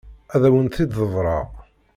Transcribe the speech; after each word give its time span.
Ad 0.35 0.41
awen-t-id-ḍebbreɣ. 0.47 1.47